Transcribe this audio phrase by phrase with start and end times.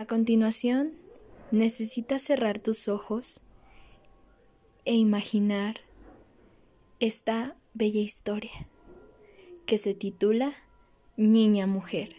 [0.00, 0.94] A continuación,
[1.50, 3.42] necesitas cerrar tus ojos
[4.86, 5.80] e imaginar
[7.00, 8.66] esta bella historia
[9.66, 10.54] que se titula
[11.18, 12.14] Niña Mujer.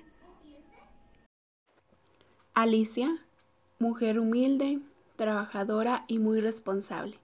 [2.54, 3.26] Alicia,
[3.80, 4.80] mujer humilde,
[5.16, 7.18] trabajadora y muy responsable.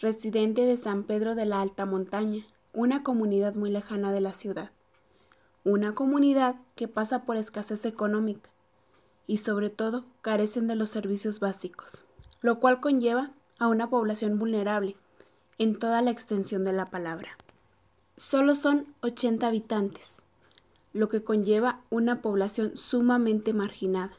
[0.00, 4.70] Residente de San Pedro de la Alta Montaña, una comunidad muy lejana de la ciudad.
[5.62, 8.55] Una comunidad que pasa por escasez económica
[9.26, 12.04] y sobre todo carecen de los servicios básicos,
[12.40, 14.96] lo cual conlleva a una población vulnerable
[15.58, 17.36] en toda la extensión de la palabra.
[18.16, 20.22] Solo son 80 habitantes,
[20.92, 24.12] lo que conlleva una población sumamente marginada.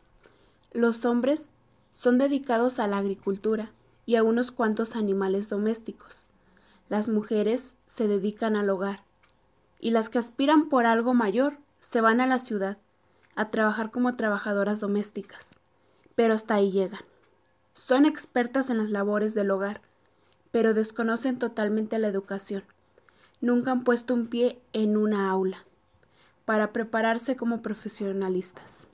[0.73, 1.52] Los hombres
[1.91, 3.71] son dedicados a la agricultura
[4.05, 6.25] y a unos cuantos animales domésticos.
[6.89, 9.03] Las mujeres se dedican al hogar
[9.80, 12.77] y las que aspiran por algo mayor se van a la ciudad
[13.37, 15.55] a trabajar como trabajadoras domésticas,
[16.15, 17.01] pero hasta ahí llegan.
[17.75, 19.81] Son expertas en las labores del hogar,
[20.52, 22.63] pero desconocen totalmente la educación.
[23.39, 25.66] Nunca han puesto un pie en una aula
[26.45, 28.88] para prepararse como profesionalistas.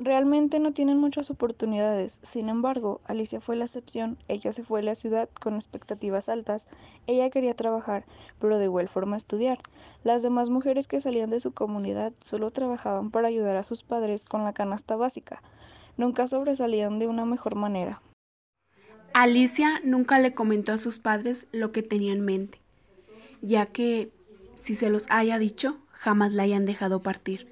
[0.00, 2.20] Realmente no tienen muchas oportunidades.
[2.22, 4.16] Sin embargo, Alicia fue la excepción.
[4.28, 6.68] Ella se fue a la ciudad con expectativas altas.
[7.08, 8.04] Ella quería trabajar,
[8.38, 9.58] pero de igual forma estudiar.
[10.04, 14.24] Las demás mujeres que salían de su comunidad solo trabajaban para ayudar a sus padres
[14.24, 15.42] con la canasta básica.
[15.96, 18.00] Nunca sobresalían de una mejor manera.
[19.14, 22.60] Alicia nunca le comentó a sus padres lo que tenía en mente,
[23.42, 24.12] ya que,
[24.54, 27.48] si se los haya dicho, jamás la hayan dejado partir.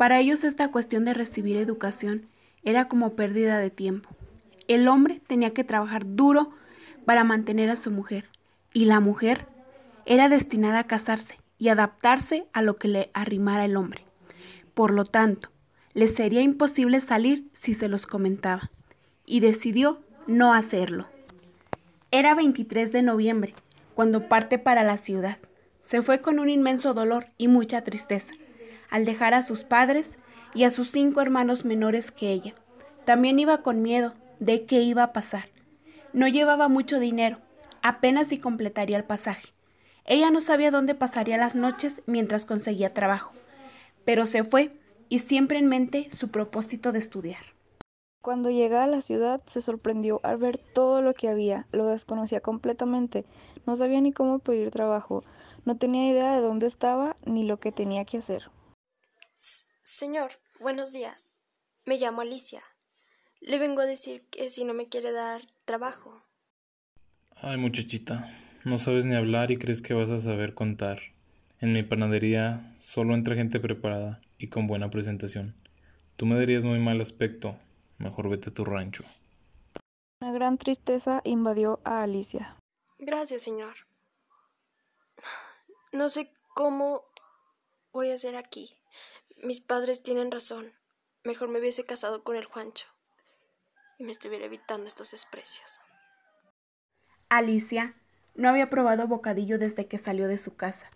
[0.00, 2.24] Para ellos esta cuestión de recibir educación
[2.64, 4.08] era como pérdida de tiempo.
[4.66, 6.52] El hombre tenía que trabajar duro
[7.04, 8.24] para mantener a su mujer
[8.72, 9.46] y la mujer
[10.06, 14.06] era destinada a casarse y adaptarse a lo que le arrimara el hombre.
[14.72, 15.50] Por lo tanto,
[15.92, 18.70] le sería imposible salir si se los comentaba
[19.26, 21.08] y decidió no hacerlo.
[22.10, 23.54] Era 23 de noviembre
[23.94, 25.36] cuando parte para la ciudad.
[25.82, 28.32] Se fue con un inmenso dolor y mucha tristeza
[28.90, 30.18] al dejar a sus padres
[30.54, 32.54] y a sus cinco hermanos menores que ella.
[33.04, 35.48] También iba con miedo de qué iba a pasar.
[36.12, 37.38] No llevaba mucho dinero,
[37.82, 39.48] apenas si completaría el pasaje.
[40.04, 43.32] Ella no sabía dónde pasaría las noches mientras conseguía trabajo,
[44.04, 44.72] pero se fue
[45.08, 47.54] y siempre en mente su propósito de estudiar.
[48.22, 52.40] Cuando llega a la ciudad se sorprendió al ver todo lo que había, lo desconocía
[52.40, 53.24] completamente,
[53.66, 55.22] no sabía ni cómo pedir trabajo,
[55.64, 58.50] no tenía idea de dónde estaba ni lo que tenía que hacer.
[59.92, 60.30] Señor,
[60.60, 61.36] buenos días.
[61.84, 62.62] Me llamo Alicia.
[63.40, 66.22] Le vengo a decir que si no me quiere dar trabajo.
[67.34, 68.30] Ay, muchachita,
[68.64, 71.00] no sabes ni hablar y crees que vas a saber contar.
[71.58, 75.56] En mi panadería solo entra gente preparada y con buena presentación.
[76.14, 77.58] Tú me darías muy mal aspecto.
[77.98, 79.02] Mejor vete a tu rancho.
[80.20, 82.56] Una gran tristeza invadió a Alicia.
[83.00, 83.74] Gracias, señor.
[85.90, 87.02] No sé cómo
[87.92, 88.79] voy a hacer aquí.
[89.42, 90.74] Mis padres tienen razón.
[91.24, 92.84] Mejor me hubiese casado con el Juancho
[93.98, 95.80] y me estuviera evitando estos desprecios.
[97.30, 97.94] Alicia
[98.34, 100.90] no había probado bocadillo desde que salió de su casa.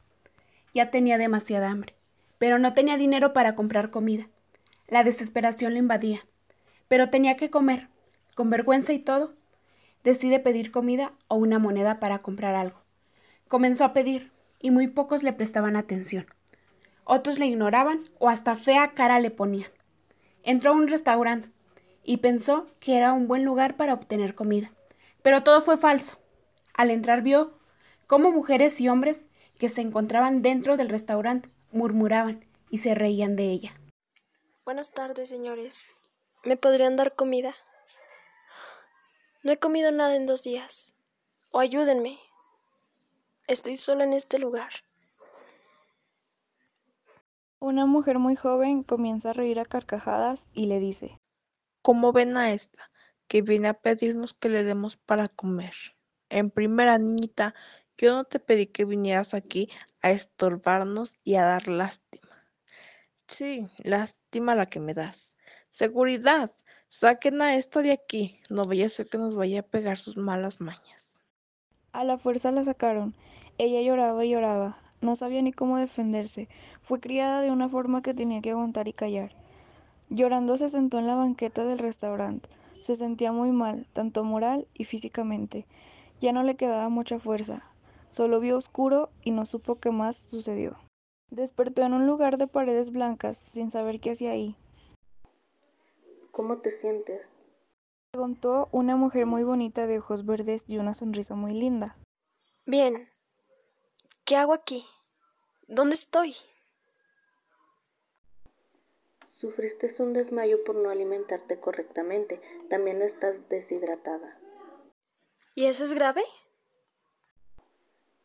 [0.75, 1.95] Ya tenía demasiada hambre,
[2.37, 4.29] pero no tenía dinero para comprar comida.
[4.89, 6.27] La desesperación le invadía,
[6.87, 7.89] pero tenía que comer.
[8.35, 9.37] Con vergüenza y todo,
[10.03, 12.83] decide pedir comida o una moneda para comprar algo.
[13.49, 16.27] Comenzó a pedir y muy pocos le prestaban atención
[17.05, 19.71] otros le ignoraban o hasta fea cara le ponían.
[20.43, 21.51] Entró a un restaurante
[22.03, 24.73] y pensó que era un buen lugar para obtener comida.
[25.23, 26.19] Pero todo fue falso.
[26.75, 27.59] Al entrar vio
[28.07, 29.29] cómo mujeres y hombres
[29.59, 33.75] que se encontraban dentro del restaurante murmuraban y se reían de ella.
[34.65, 35.89] Buenas tardes, señores.
[36.45, 37.55] ¿Me podrían dar comida?
[39.43, 40.95] No he comido nada en dos días.
[41.51, 42.19] O ayúdenme.
[43.47, 44.73] Estoy sola en este lugar.
[47.59, 51.21] Una mujer muy joven comienza a reír a carcajadas y le dice,
[51.83, 52.91] ¿Cómo ven a esta,
[53.29, 55.75] que viene a pedirnos que le demos para comer?
[56.31, 57.55] En primera, niñita,
[57.99, 59.71] yo no te pedí que vinieras aquí
[60.01, 62.49] a estorbarnos y a dar lástima.
[63.27, 65.37] Sí, lástima la que me das.
[65.69, 66.51] Seguridad,
[66.89, 70.17] saquen a esta de aquí, no vaya a ser que nos vaya a pegar sus
[70.17, 71.23] malas mañas.
[71.93, 73.15] A la fuerza la sacaron.
[73.59, 74.81] Ella lloraba y lloraba.
[75.05, 76.49] No sabía ni cómo defenderse.
[76.81, 79.33] Fue criada de una forma que tenía que aguantar y callar.
[80.09, 82.49] Llorando se sentó en la banqueta del restaurante.
[82.81, 85.67] Se sentía muy mal, tanto moral y físicamente.
[86.23, 87.71] Ya no le quedaba mucha fuerza.
[88.09, 90.79] Solo vio oscuro y no supo qué más sucedió.
[91.31, 94.57] Despertó en un lugar de paredes blancas sin saber qué hacía ahí.
[96.31, 97.39] ¿Cómo te sientes?
[98.11, 101.95] Preguntó una mujer muy bonita de ojos verdes y una sonrisa muy linda.
[102.65, 103.07] Bien.
[104.25, 104.87] ¿Qué hago aquí?
[105.69, 106.37] ¿Dónde estoy?
[109.27, 112.41] Sufriste un desmayo por no alimentarte correctamente.
[112.71, 114.39] También estás deshidratada.
[115.55, 116.23] ¿Y eso es grave?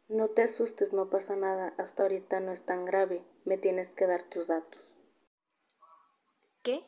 [0.08, 1.74] No te asustes, no pasa nada.
[1.78, 3.24] Hasta ahorita no es tan grave.
[3.46, 4.98] Me tienes que dar tus datos.
[6.64, 6.86] ¿Qué?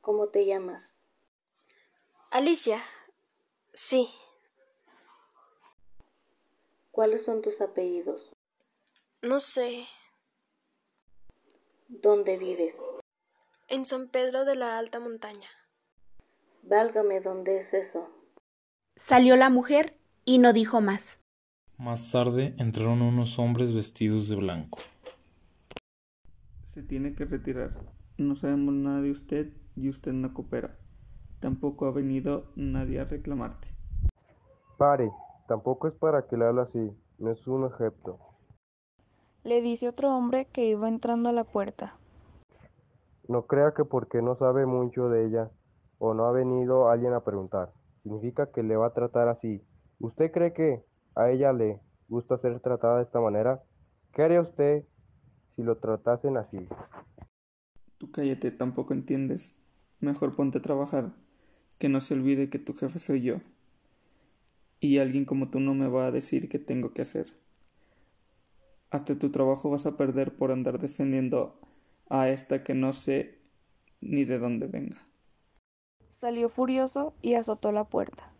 [0.00, 1.02] ¿Cómo te llamas?
[2.30, 2.80] Alicia.
[3.72, 4.08] Sí.
[6.96, 8.34] ¿Cuáles son tus apellidos?
[9.20, 9.84] No sé.
[11.88, 12.80] ¿Dónde vives?
[13.68, 15.46] En San Pedro de la Alta Montaña.
[16.62, 18.08] Válgame, ¿dónde es eso?
[18.96, 21.18] Salió la mujer y no dijo más.
[21.76, 24.78] Más tarde entraron unos hombres vestidos de blanco.
[26.62, 27.78] Se tiene que retirar.
[28.16, 30.78] No sabemos nada de usted y usted no coopera.
[31.40, 33.68] Tampoco ha venido nadie a reclamarte.
[34.78, 35.10] Pare,
[35.46, 38.18] tampoco es para que le hable así, no es un objeto.
[39.44, 41.96] Le dice otro hombre que iba entrando a la puerta.
[43.28, 45.50] No crea que porque no sabe mucho de ella
[45.98, 47.72] o no ha venido alguien a preguntar,
[48.02, 49.62] significa que le va a tratar así.
[49.98, 50.84] ¿Usted cree que
[51.14, 53.62] a ella le gusta ser tratada de esta manera?
[54.12, 54.84] ¿Qué haría usted
[55.54, 56.68] si lo tratasen así?
[57.98, 59.58] Tú cállate, tampoco entiendes.
[60.00, 61.12] Mejor ponte a trabajar,
[61.78, 63.36] que no se olvide que tu jefe soy yo.
[64.80, 67.26] Y alguien como tú no me va a decir qué tengo que hacer.
[68.90, 71.60] Hasta tu trabajo vas a perder por andar defendiendo
[72.08, 73.38] a esta que no sé
[74.00, 74.96] ni de dónde venga.
[76.08, 78.32] Salió furioso y azotó la puerta.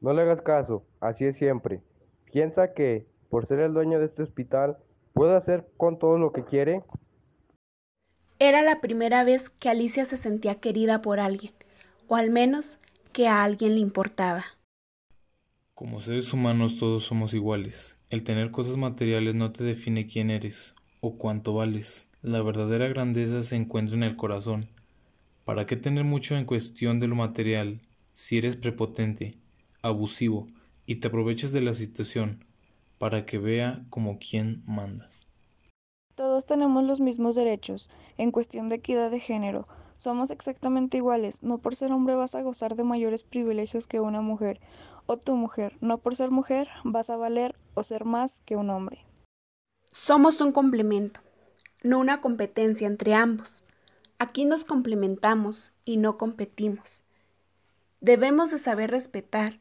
[0.00, 1.82] No le hagas caso, así es siempre.
[2.32, 4.78] Piensa que, por ser el dueño de este hospital,
[5.12, 6.82] puede hacer con todo lo que quiere.
[8.38, 11.52] Era la primera vez que Alicia se sentía querida por alguien,
[12.08, 12.78] o al menos
[13.12, 14.44] que a alguien le importaba.
[15.80, 17.96] Como seres humanos todos somos iguales.
[18.10, 22.06] El tener cosas materiales no te define quién eres o cuánto vales.
[22.20, 24.68] La verdadera grandeza se encuentra en el corazón.
[25.46, 27.80] ¿Para qué tener mucho en cuestión de lo material
[28.12, 29.30] si eres prepotente,
[29.80, 30.48] abusivo
[30.84, 32.44] y te aprovechas de la situación
[32.98, 35.08] para que vea como quien manda?
[36.14, 37.88] Todos tenemos los mismos derechos
[38.18, 39.66] en cuestión de equidad de género.
[39.96, 41.42] Somos exactamente iguales.
[41.42, 44.60] No por ser hombre vas a gozar de mayores privilegios que una mujer
[45.10, 45.76] o tu mujer.
[45.80, 49.04] No por ser mujer vas a valer o ser más que un hombre.
[49.90, 51.20] Somos un complemento,
[51.82, 53.64] no una competencia entre ambos.
[54.20, 57.02] Aquí nos complementamos y no competimos.
[58.00, 59.58] Debemos de saber respetar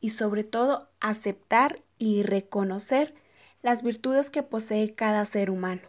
[0.00, 3.12] y sobre todo aceptar y reconocer
[3.60, 5.82] las virtudes que posee cada ser humano.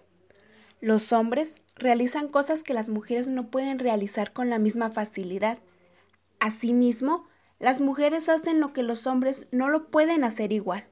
[0.82, 5.60] Los hombres realizan cosas que las mujeres no pueden realizar con la misma facilidad.
[6.40, 7.28] Asimismo,
[7.64, 10.84] las mujeres hacen lo que los hombres no lo pueden hacer igual.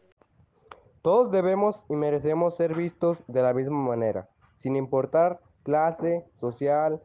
[1.02, 4.30] Todos debemos y merecemos ser vistos de la misma manera,
[4.60, 7.02] sin importar clase, social,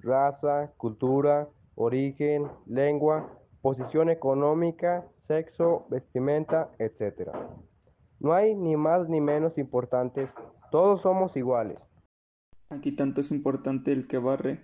[0.00, 3.32] raza, cultura, origen, lengua,
[3.62, 7.30] posición económica, sexo, vestimenta, etc.
[8.20, 10.28] No hay ni más ni menos importantes,
[10.70, 11.78] todos somos iguales.
[12.68, 14.60] Aquí tanto es importante el que barre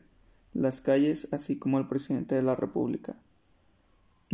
[0.53, 3.17] las calles así como el presidente de la República.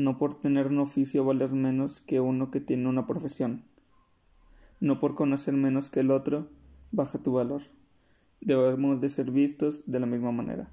[0.01, 3.67] No por tener un oficio vales menos que uno que tiene una profesión.
[4.81, 6.49] No por conocer menos que el otro
[6.91, 7.61] baja tu valor.
[8.41, 10.73] Debemos de ser vistos de la misma manera.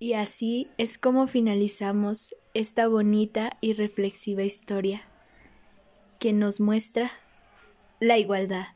[0.00, 5.02] Y así es como finalizamos esta bonita y reflexiva historia
[6.18, 7.12] que nos muestra
[8.00, 8.66] la igualdad.